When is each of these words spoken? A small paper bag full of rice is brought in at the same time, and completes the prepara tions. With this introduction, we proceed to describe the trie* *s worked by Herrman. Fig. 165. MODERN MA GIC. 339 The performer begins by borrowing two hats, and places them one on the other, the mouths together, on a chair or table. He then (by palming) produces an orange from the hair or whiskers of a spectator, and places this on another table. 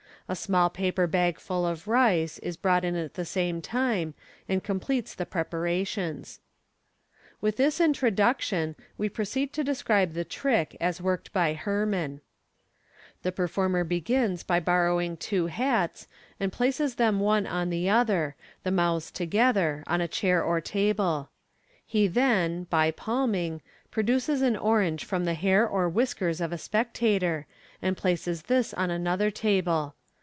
A 0.29 0.35
small 0.35 0.69
paper 0.69 1.07
bag 1.07 1.39
full 1.41 1.67
of 1.67 1.89
rice 1.89 2.39
is 2.39 2.55
brought 2.55 2.85
in 2.85 2.95
at 2.95 3.15
the 3.15 3.25
same 3.25 3.61
time, 3.61 4.13
and 4.47 4.63
completes 4.63 5.13
the 5.13 5.25
prepara 5.25 5.85
tions. 5.85 6.39
With 7.41 7.57
this 7.57 7.81
introduction, 7.81 8.77
we 8.97 9.09
proceed 9.09 9.51
to 9.51 9.61
describe 9.65 10.13
the 10.13 10.23
trie* 10.23 10.67
*s 10.79 11.01
worked 11.01 11.33
by 11.33 11.51
Herrman. 11.53 12.21
Fig. 13.21 13.37
165. 13.39 13.71
MODERN 13.73 13.73
MA 13.73 13.87
GIC. 13.89 14.05
339 14.05 14.37
The 14.37 14.41
performer 14.41 14.41
begins 14.41 14.43
by 14.43 14.59
borrowing 14.61 15.17
two 15.17 15.47
hats, 15.47 16.07
and 16.39 16.53
places 16.53 16.95
them 16.95 17.19
one 17.19 17.45
on 17.45 17.69
the 17.69 17.89
other, 17.89 18.37
the 18.63 18.71
mouths 18.71 19.11
together, 19.11 19.83
on 19.85 19.99
a 19.99 20.07
chair 20.07 20.41
or 20.41 20.61
table. 20.61 21.29
He 21.85 22.07
then 22.07 22.67
(by 22.69 22.91
palming) 22.91 23.61
produces 23.89 24.41
an 24.41 24.55
orange 24.55 25.03
from 25.03 25.25
the 25.25 25.33
hair 25.33 25.67
or 25.67 25.89
whiskers 25.89 26.39
of 26.39 26.53
a 26.53 26.57
spectator, 26.57 27.47
and 27.81 27.97
places 27.97 28.43
this 28.43 28.73
on 28.73 28.89
another 28.89 29.29
table. 29.29 29.95